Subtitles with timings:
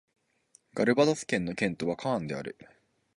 [0.73, 2.57] カルヴァドス県の県都はカーンである